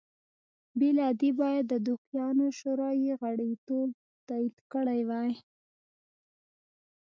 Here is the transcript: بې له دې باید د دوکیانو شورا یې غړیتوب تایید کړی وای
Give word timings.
بې 0.77 0.89
له 0.97 1.07
دې 1.21 1.29
باید 1.41 1.63
د 1.69 1.73
دوکیانو 1.87 2.47
شورا 2.59 2.89
یې 3.05 3.13
غړیتوب 3.21 3.89
تایید 4.27 4.55
کړی 4.73 5.01
وای 5.09 5.31